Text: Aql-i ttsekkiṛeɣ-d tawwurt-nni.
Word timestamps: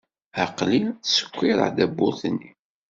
Aql-i 0.43 0.79
ttsekkiṛeɣ-d 0.91 1.77
tawwurt-nni. 1.81 2.51